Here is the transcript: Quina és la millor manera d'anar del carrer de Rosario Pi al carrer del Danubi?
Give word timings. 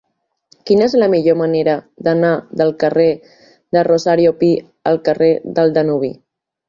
Quina 0.69 0.85
és 0.85 0.95
la 1.01 1.09
millor 1.13 1.35
manera 1.41 1.75
d'anar 2.07 2.31
del 2.61 2.73
carrer 2.85 3.07
de 3.77 3.85
Rosario 3.89 4.33
Pi 4.41 4.51
al 4.93 4.99
carrer 5.11 5.33
del 5.61 5.77
Danubi? 5.77 6.11